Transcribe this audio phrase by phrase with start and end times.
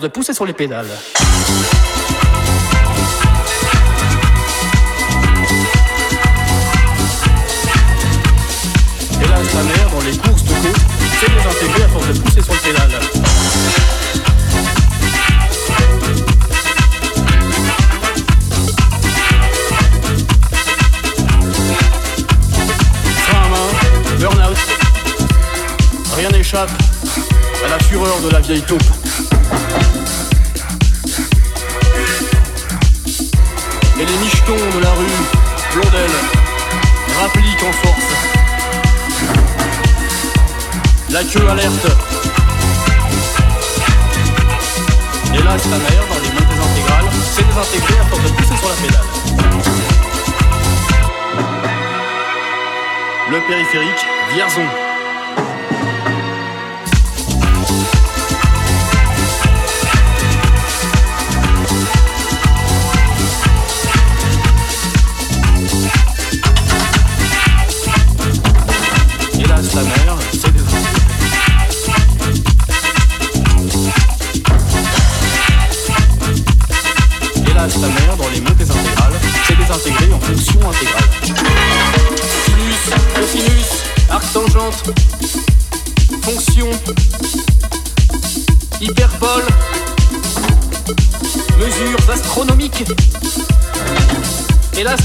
[0.00, 0.86] de pousser sur les pédales.
[9.20, 10.76] Hélas, ta mère, dans les courses de côte,
[11.20, 12.90] s'est désintégrée à force de pousser sur le pédale.
[24.18, 24.56] Burn-out.
[26.16, 26.70] Rien n'échappe
[27.64, 28.82] à la fureur de la vieille taupe.
[33.98, 35.06] Et les michetons de la rue,
[35.72, 36.10] Blondel,
[37.20, 38.10] rappliquent en force.
[41.10, 41.88] La queue alerte.
[45.34, 48.74] Hélas, ta mère, dans les montées intégrales, s'est désintégrée à force de pousser sur la
[48.74, 49.06] pédale.
[53.30, 54.85] Le périphérique, Vierzon.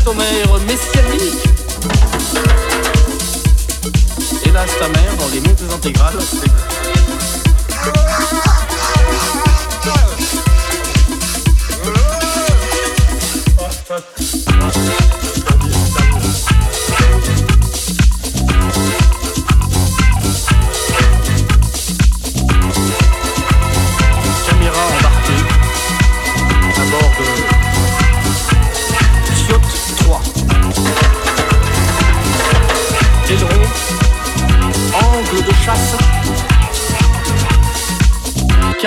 [0.01, 1.47] Élastomère messianique.
[4.45, 6.17] Hélas, ta mère, dans les montées intégrales,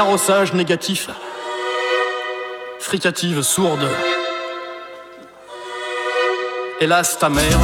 [0.05, 1.09] carrossage négatif,
[2.79, 3.89] fricative sourde.
[6.79, 7.59] Hélas, ta mère,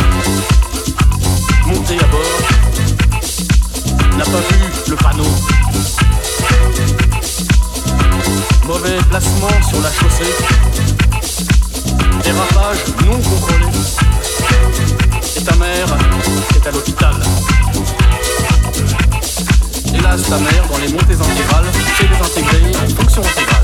[1.66, 2.40] montée à bord,
[4.16, 5.30] n'a pas vu le panneau.
[8.66, 10.34] Mauvais placement sur la chaussée.
[12.24, 13.66] Dérapage non contrôlé.
[15.36, 15.88] Et ta mère
[16.56, 17.16] est à l'hôpital.
[20.00, 21.66] Hélas, ta mère, dans les montées intégrales,
[21.98, 23.60] s'est désintégrée en fonction intégrale.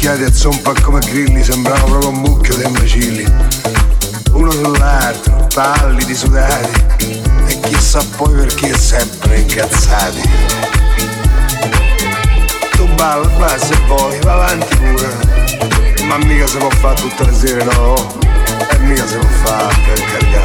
[0.00, 3.22] Tutti ammucchiati a zompa come grilli, sembrano proprio un mucchio di imbecilli.
[4.32, 6.84] Uno sull'altro, pallidi, sudati,
[7.46, 10.22] e chissà poi perché sempre incazzati.
[12.70, 16.06] Tu balla, balla se vuoi, va avanti pure.
[16.06, 17.94] Ma mica si può fare tutte le sere, no?
[18.70, 20.42] E mica si può fare, per carità.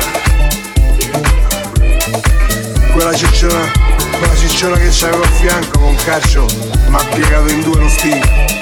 [2.91, 3.71] Quella cicciona,
[4.17, 6.45] quella cicciona che c'avevo a fianco con calcio
[6.89, 8.54] mi ha piegato in due lo stile.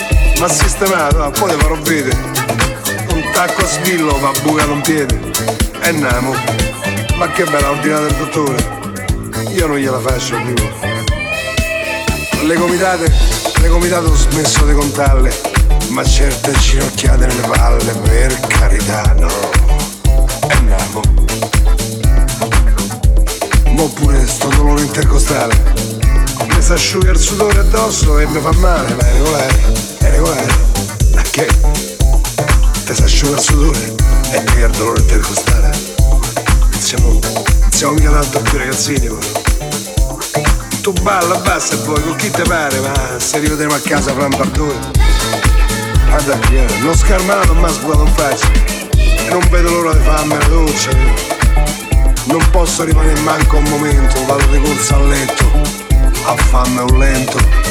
[0.43, 2.17] Ma sistemato, ah, poi te farò vedere.
[3.13, 5.17] Un tacco a sbillo mi ha bucato un piede.
[5.81, 6.35] E namo.
[7.15, 8.57] Ma che bella ordinata il dottore.
[9.53, 10.53] Io non gliela faccio più.
[12.45, 13.09] Le comitate,
[13.61, 15.33] le comitate ho smesso di contarle,
[15.91, 19.31] ma certe ginocchiate nelle palle, per carità, no.
[20.49, 21.01] E namo.
[23.67, 25.55] Mo pure sto dolore intercostale.
[26.49, 30.45] Mi si asciuga il sudore addosso e mi fa male, ma è regolare, regolare.
[31.13, 31.47] Ma che?
[32.85, 33.95] Ti si asciuga il sudore
[34.31, 35.71] e ti il dolore intercostale.
[35.99, 37.19] Non siamo,
[37.69, 39.51] siamo mica tanto più ragazzini, poi.
[40.81, 44.25] Tu balla, basta e poi con chi te pare, ma se rivedremo a casa fra
[44.25, 44.91] un bardone.
[46.07, 48.47] Guarda eh, non scarmato ma sbucato in faccia.
[49.29, 50.89] Non vedo l'ora di farmi la doccia.
[52.25, 55.45] Non posso rimanere manco un momento, vado di corsa a letto,
[56.25, 57.62] a farmi un lento.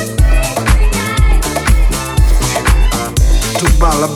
[3.63, 4.09] Tu balla,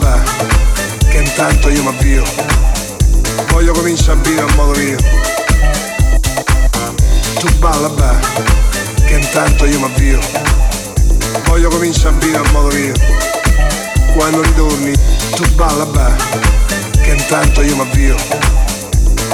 [1.09, 2.21] che intanto io mi avvio.
[3.49, 4.97] Voglio cominciare a vivere a modo mio.
[7.39, 8.19] Tu balla,
[9.05, 10.19] che intanto io mi avvio.
[11.45, 12.91] Voglio cominciare a vivere a modo mio.
[14.17, 14.93] Quando ritorni,
[15.35, 16.13] tu balla,
[17.01, 18.17] che intanto io mi avvio.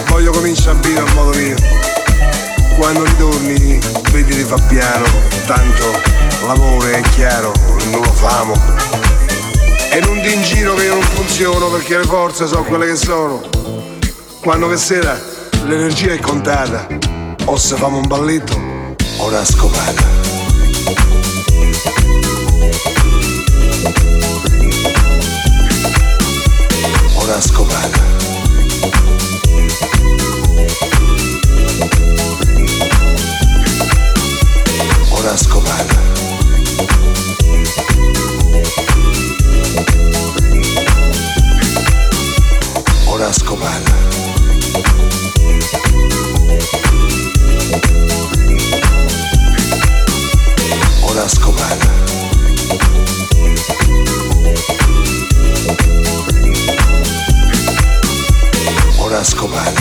[0.09, 1.55] Voglio cominciare a vivere a modo mio.
[2.77, 3.79] Quando ritorni,
[4.11, 5.05] vedi di fa piano,
[5.47, 5.99] tanto
[6.45, 7.51] l'amore è chiaro,
[7.89, 8.92] non lo famo.
[9.95, 12.95] E non ti in giro che io non funziono perché le forze sono quelle che
[12.95, 13.43] sono.
[14.41, 15.15] Quando che sera
[15.65, 16.87] l'energia è contata,
[17.45, 18.59] o se famo un balletto
[19.17, 20.03] o una scopata.
[27.13, 28.01] Una scopata.
[35.11, 36.22] Una scopata.
[43.35, 43.81] Escobar.
[51.01, 51.77] Horas Escobar.
[58.99, 59.73] Horas Escobar.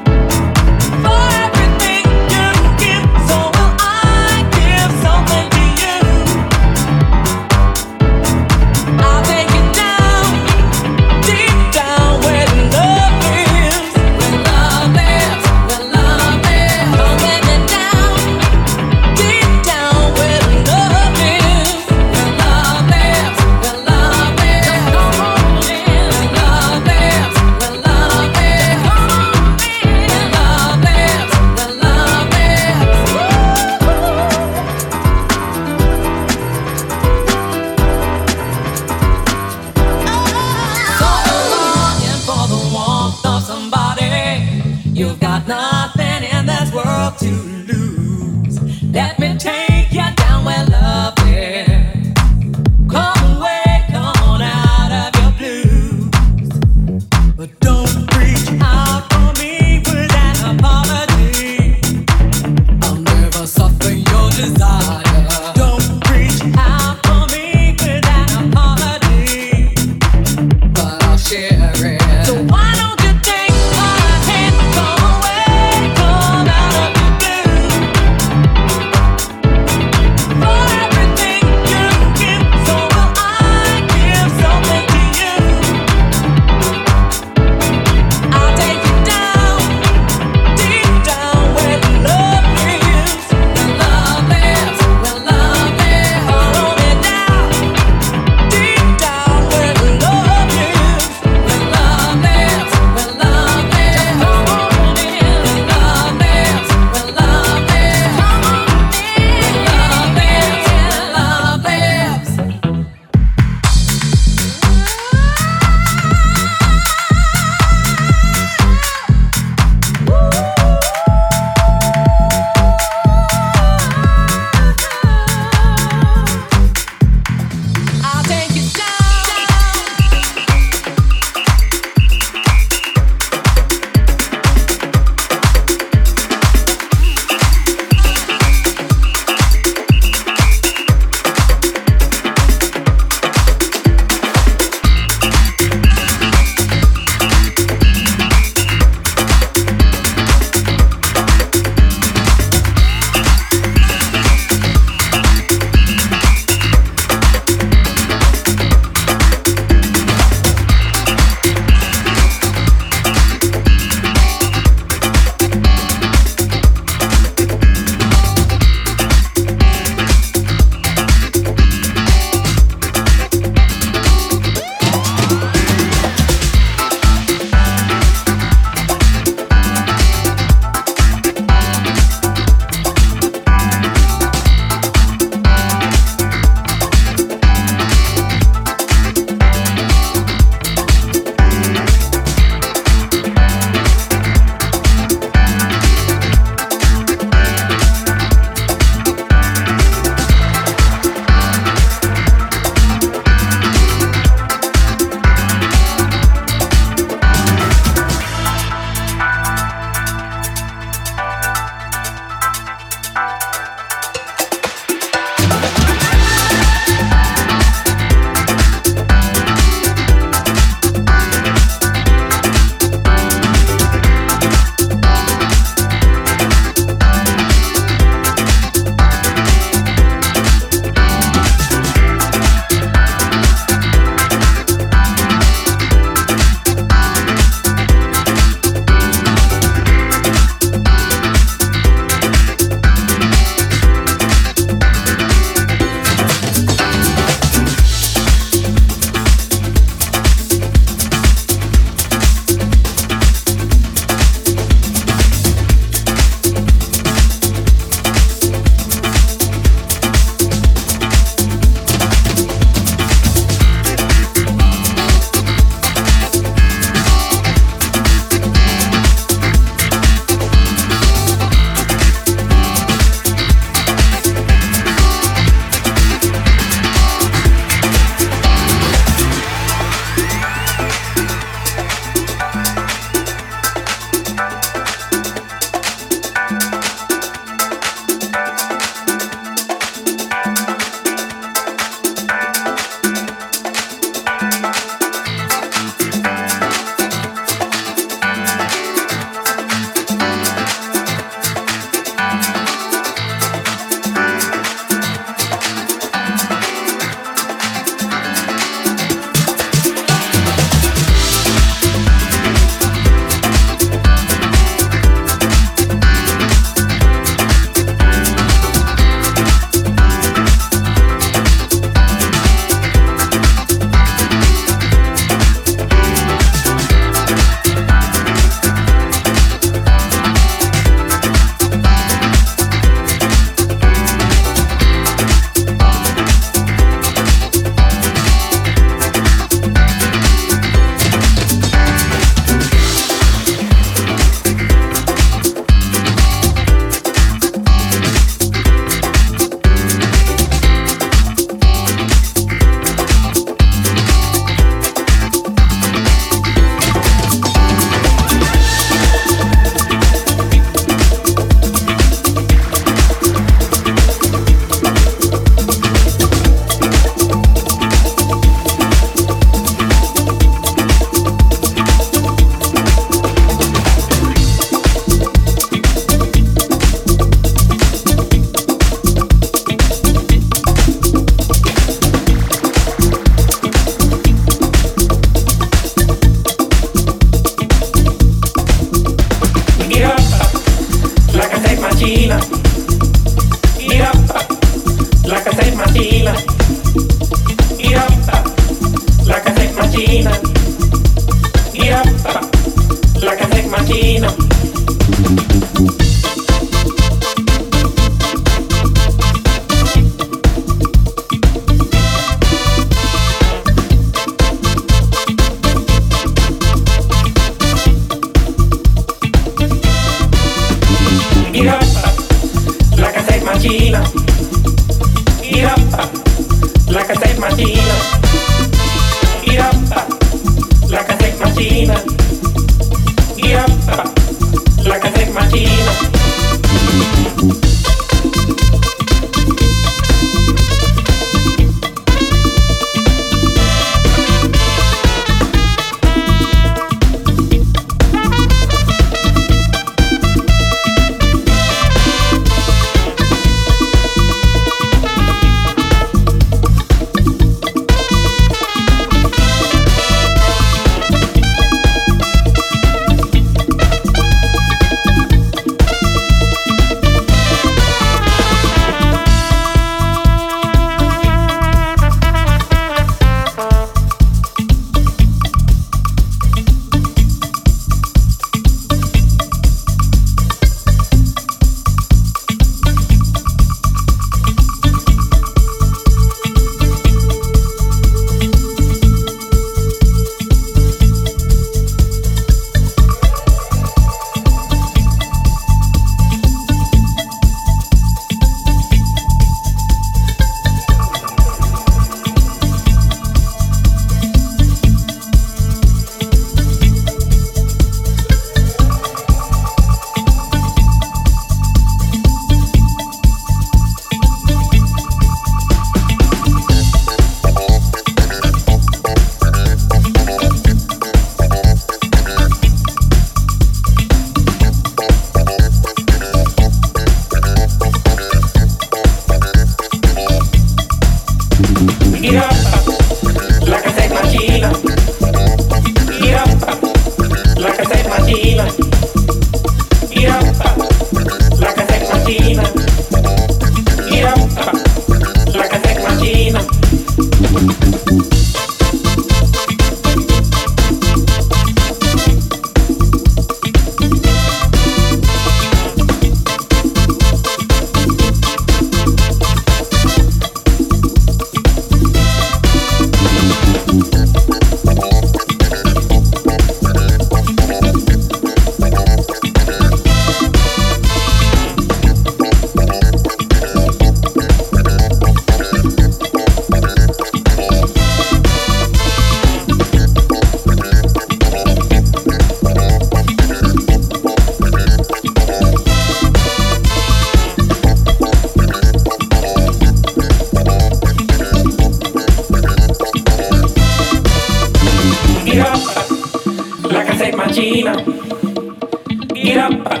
[599.58, 600.00] Irampa,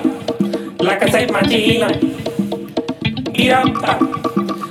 [0.78, 1.88] la casa es machina.
[3.34, 3.98] Irampa,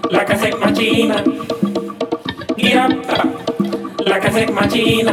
[0.10, 1.24] la casa es machina.
[2.56, 3.26] Irampa,
[4.06, 5.12] la casa es machina.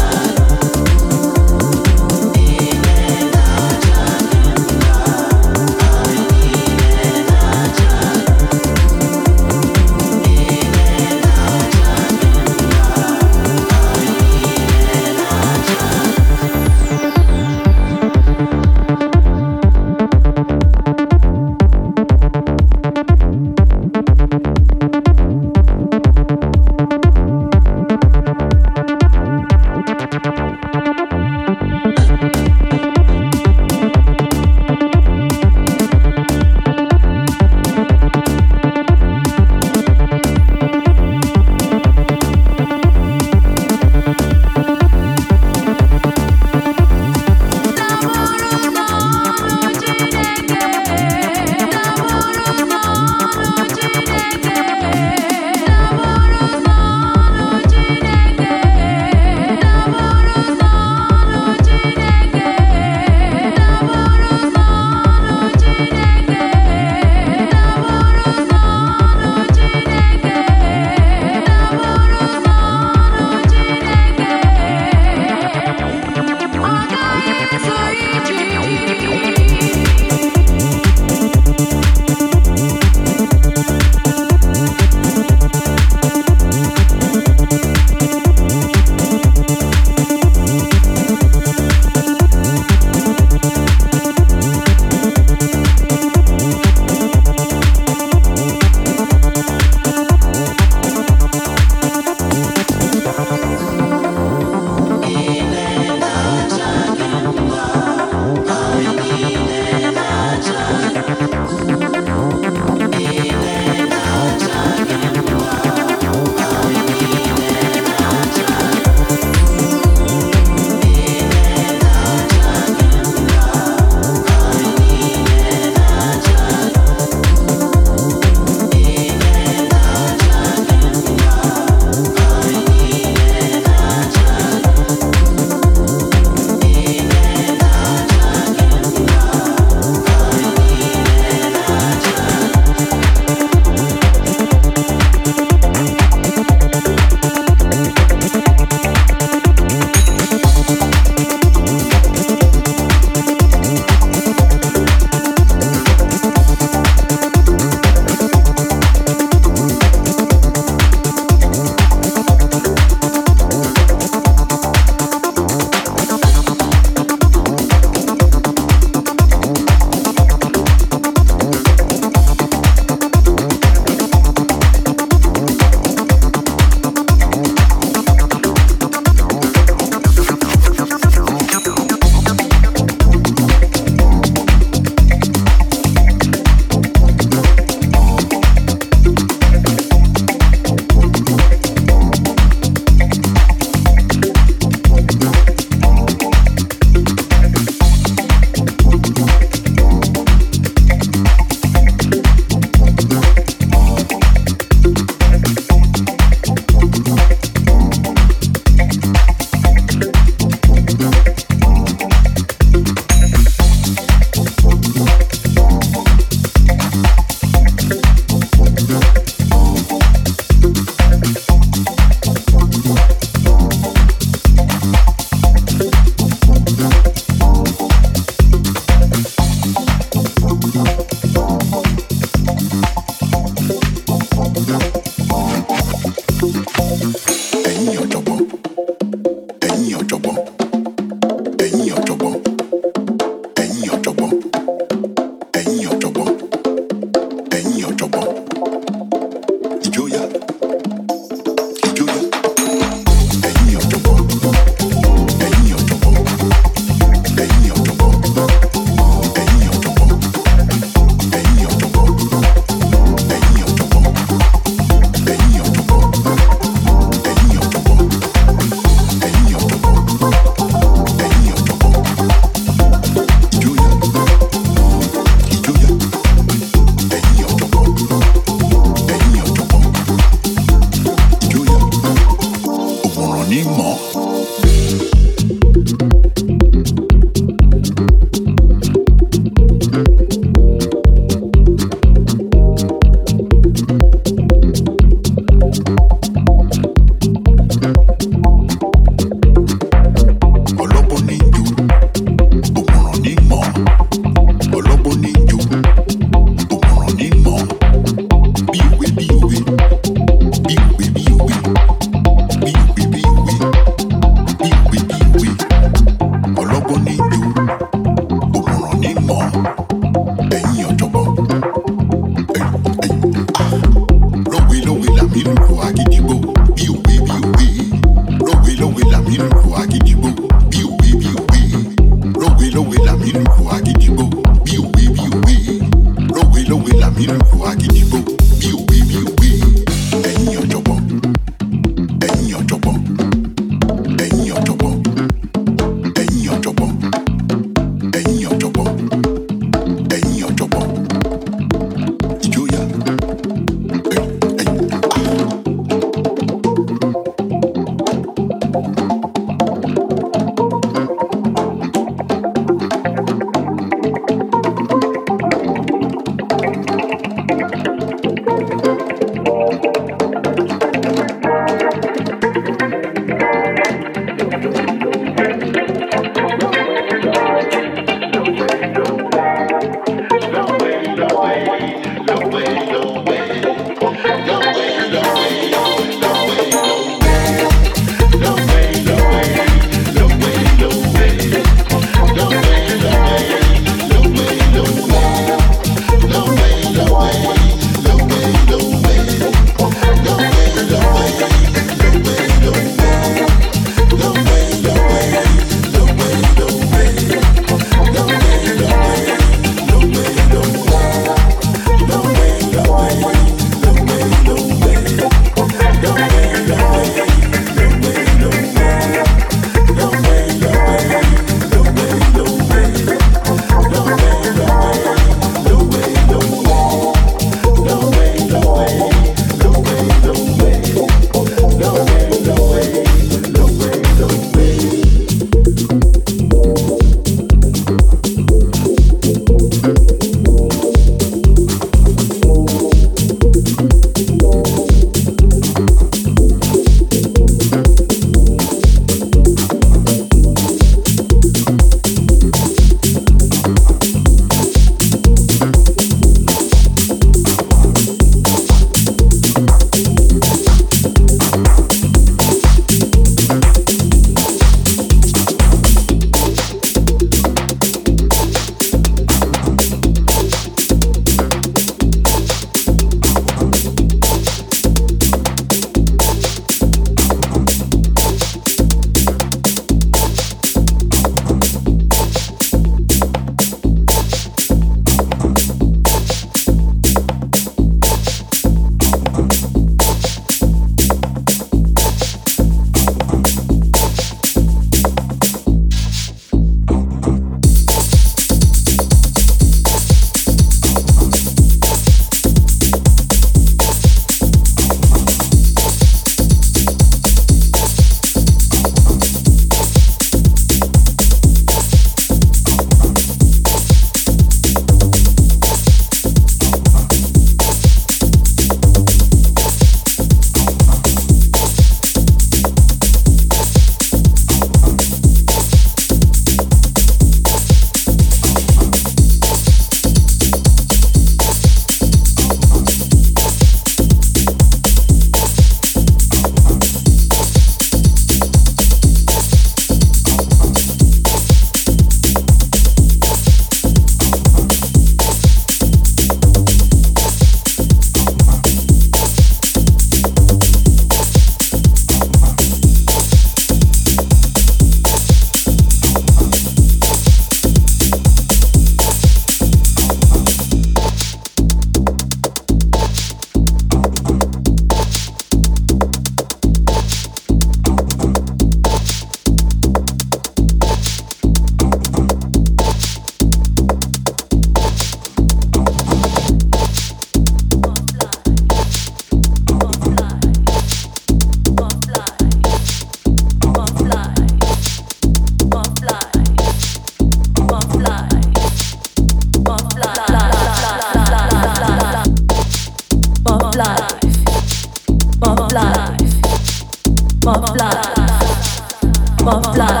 [599.58, 600.00] Blah.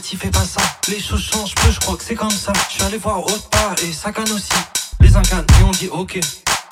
[0.00, 0.60] Pas ça.
[0.88, 2.52] Les choses changent peu, je crois que c'est comme ça.
[2.68, 4.50] Je suis allé voir autre part et ça canne aussi.
[5.00, 6.18] Les incannes et on dit ok.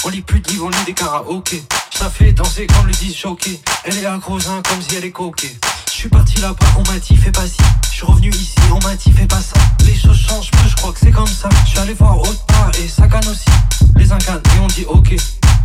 [0.04, 1.62] On lit plus de livres, on lit des karaokés.
[1.90, 3.60] Ça fait danser comme le disent choqué.
[3.84, 5.56] Elle est accrosin comme si elle est coquée.
[5.86, 7.58] Je suis parti là-bas, on m'a dit fais pas ci.
[7.90, 9.60] Je suis revenu ici, on m'a dit fais pas ça.
[9.86, 11.48] Les choses changent peu, je crois que c'est comme ça.
[11.64, 13.44] Je suis allé voir autre part et ça canne aussi.
[13.96, 15.14] Les incannes et on dit ok.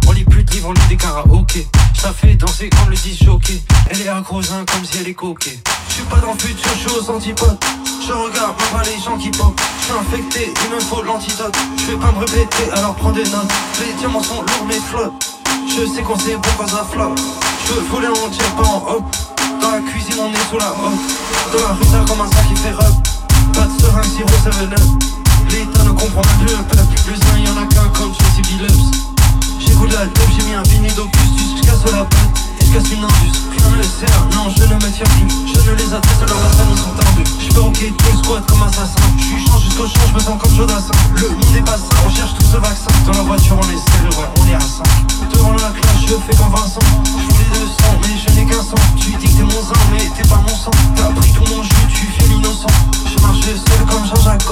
[0.08, 1.68] On lit plus de livres, on lit des karaokés.
[1.94, 3.62] Ça fait danser comme le choqué.
[3.90, 5.60] Elle est accrosin comme si elle est coquée.
[5.90, 7.58] Je suis pas dans le futur, je suis aux antipodes.
[8.06, 9.60] Je regarde pas les gens qui pop.
[9.80, 11.56] Je suis infecté, il me faut l'antidote.
[11.78, 13.52] Je vais pas me répéter, alors prends des notes.
[13.80, 15.38] Les diamants sont lourds mais flottent.
[15.68, 17.20] Je sais qu'on sait pourquoi ça flotte.
[17.68, 19.04] Je veux voler en tire pas en hop.
[19.60, 21.52] Dans la cuisine, on est sous la hotte.
[21.52, 22.96] Dans la rue, ça comme un sac qui fait rub.
[23.54, 24.76] Pas de serein, sirop, ça venait.
[25.50, 26.86] L'État ne comprend plus le peuple.
[27.08, 29.17] Le sein, y'en a qu'un comme Tracy Billups.
[29.68, 31.58] J'écoute la dope, j'ai mis un vinyle d'Augustus.
[31.58, 32.40] Je casse la patte
[32.76, 33.48] indus.
[33.52, 35.54] Rien ne le sert, non, je ne me tiens plus.
[35.54, 37.30] Je ne les adresse, alors la famille sont tendus.
[37.40, 39.02] Je peux rocker tout squat comme assassin.
[39.18, 40.94] Je suis jusqu'au change, je me sens comme Jodassin.
[41.16, 42.92] Le monde est pas sain, on cherche tous ce vaccin.
[43.06, 44.86] Dans la voiture, on est ouais, on est à 5.
[45.34, 46.80] Devant la classe, je fais comme Vincent.
[47.06, 48.82] Je voulais 200, mais je n'ai qu'un sang.
[48.98, 50.72] Tu dis que t'es mon sang, mais t'es pas mon sang.
[50.96, 52.68] T'as pris tout mon jus, tu fais l'innocent.
[53.06, 54.44] Je marche seul comme Jean-Jacques.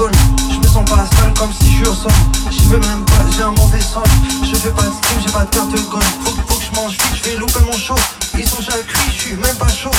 [0.50, 2.12] Je me sens pas sale comme si je suis au sol.
[2.50, 4.04] J'y veux même pas, j'ai un mauvais sol.
[4.42, 6.04] Je fais pas de stream, j'ai pas de carte gold.
[6.24, 7.94] Faut, faut que je mange vite, je vais louper mon show.
[8.34, 9.90] Ils déjà cuits, je suis même pas chaud.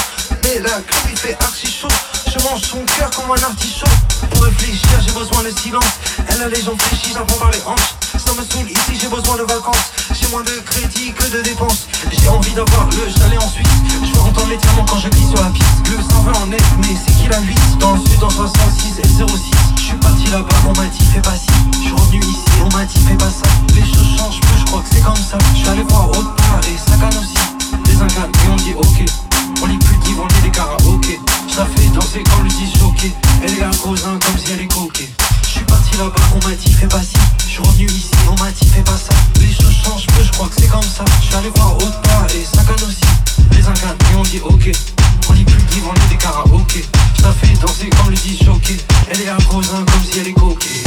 [0.44, 0.80] Mais la
[1.10, 1.88] il fait archi chaud.
[2.28, 3.86] Je mange son cœur comme un artichaut.
[4.32, 5.84] Pour réfléchir, j'ai besoin de silence.
[6.30, 7.96] Elle a les jambes fléchies, j'en prends par les hanches.
[8.14, 9.92] Ça me saoule ici, j'ai besoin de vacances.
[10.14, 11.88] J'ai moins de crédit que de dépenses.
[12.12, 13.68] J'ai envie d'avoir le chalet en Suisse.
[14.04, 15.66] Je veux entendre les diamants quand je glisse sur la piste.
[15.90, 19.00] Le sang veut en est, mais c'est qui la 8 Dans le sud, en 66
[19.00, 19.52] et 06.
[19.78, 21.48] Je suis parti là-bas, on m'a dit fais pas ci.
[21.74, 23.48] Je suis revenu ici, on m'a dit fais pas ça.
[23.74, 25.38] Les choses changent peu, je crois que c'est comme ça.
[25.56, 27.47] Je allé voir autre part et ça canne aussi.
[27.86, 29.06] Les incannes et on dit ok.
[29.62, 31.20] On de livres, on lit des karaokés.
[31.48, 33.12] Ça fait danser comme le choqué.
[33.44, 35.10] Elle est un cousin comme si elle est coquée.
[35.44, 37.16] Je suis parti là-bas, on m'a dit fais pas ci.
[37.40, 39.14] Je suis revenu ici, on m'a dit fais pas ça.
[39.40, 41.04] Les choses changent peu, je crois que c'est comme ça.
[41.22, 43.02] Je suis allé voir autre part et ça canne aussi.
[43.52, 44.72] Les incannes et on dit ok.
[45.30, 46.86] On plus de livres, on lit des karaokés.
[47.22, 48.78] Ça fait danser comme le choqué.
[49.10, 50.84] Elle est un cousin comme si elle est coquée.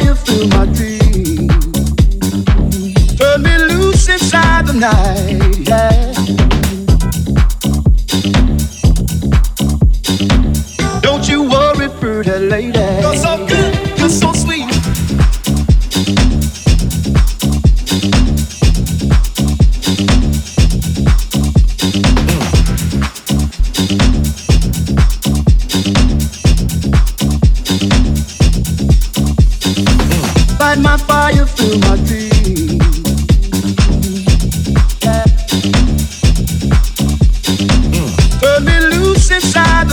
[0.00, 1.52] Fire, fill my dreams.
[3.18, 5.29] Turn me loose inside the night,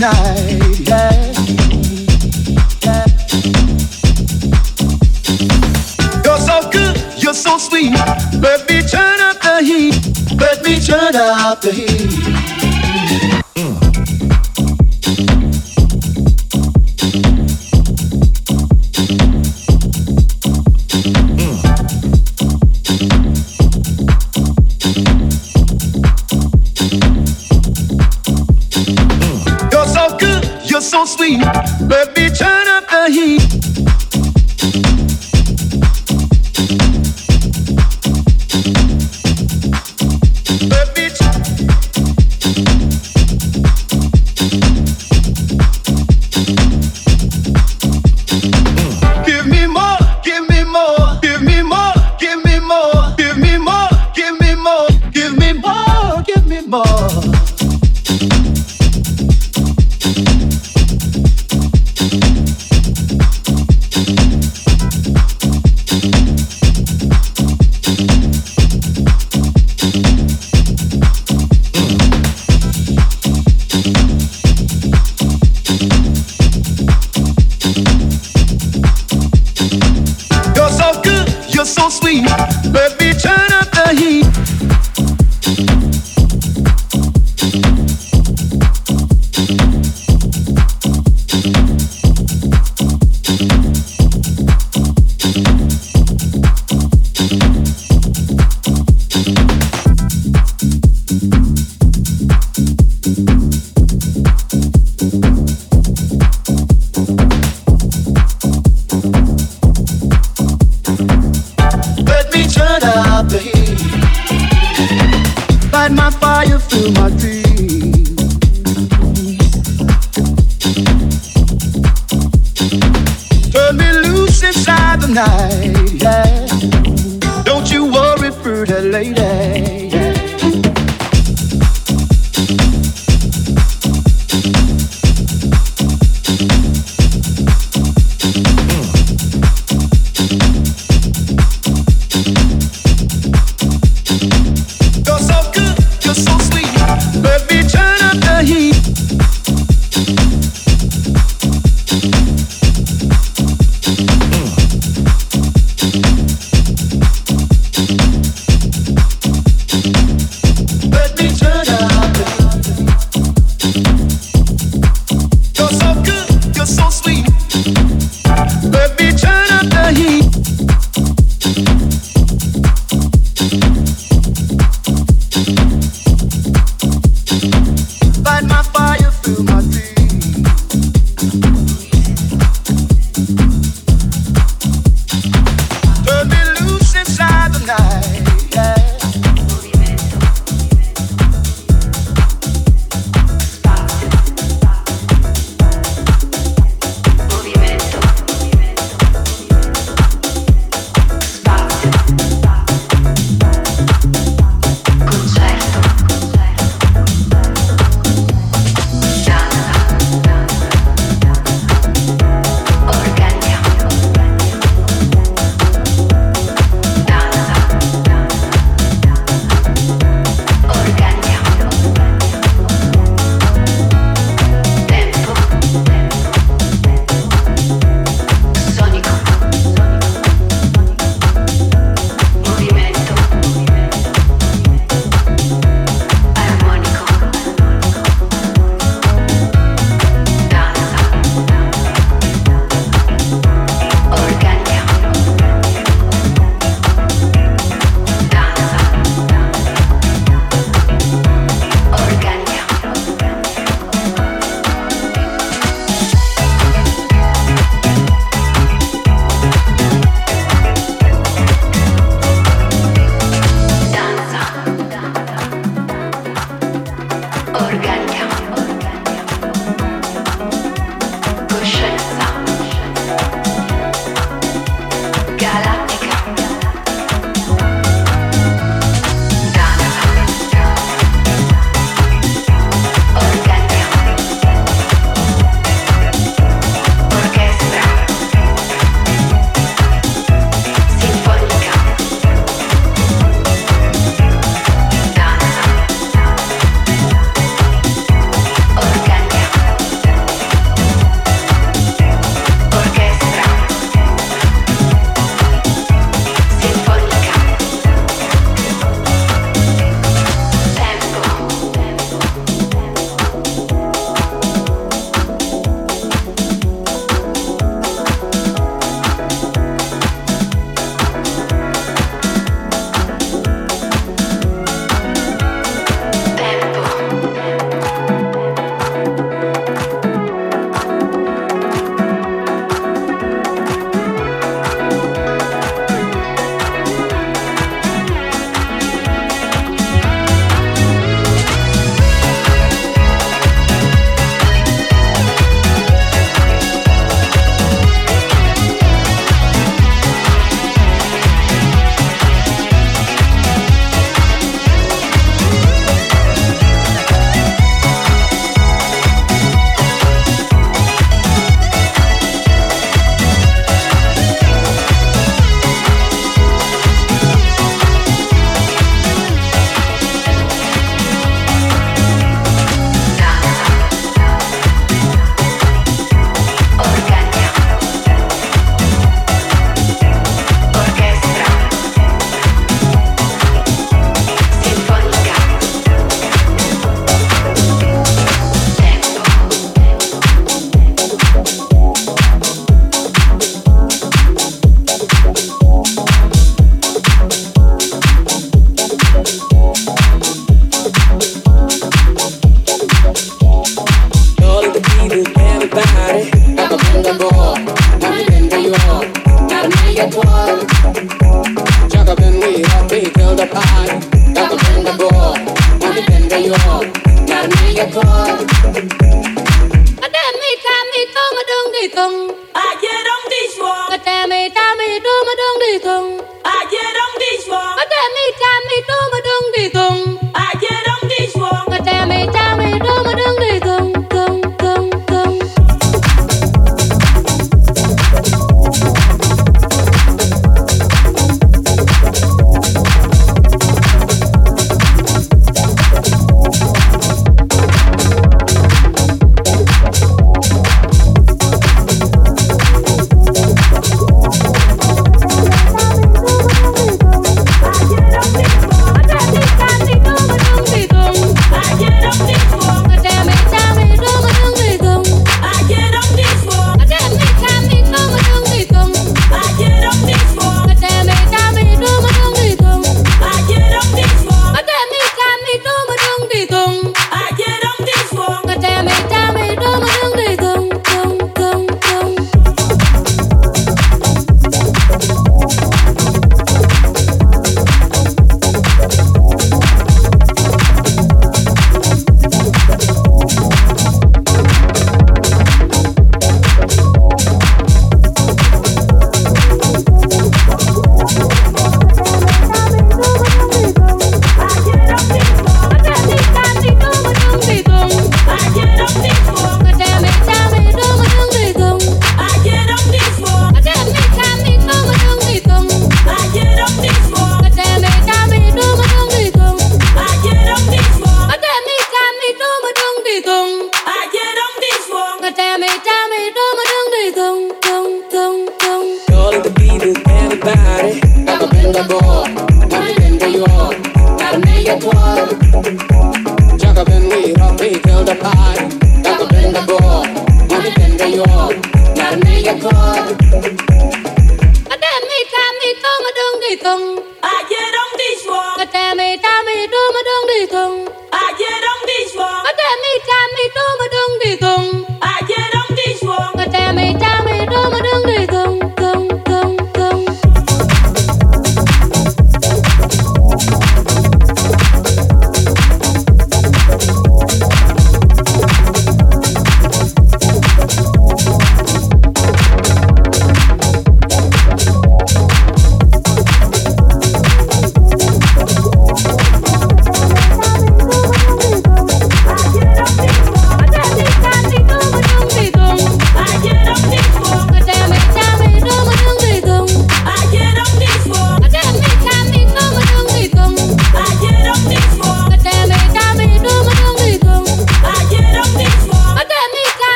[0.00, 0.06] You're
[6.38, 7.92] so good, you're so sweet.
[8.40, 10.40] Let me turn up the heat.
[10.40, 12.47] Let me turn up the heat.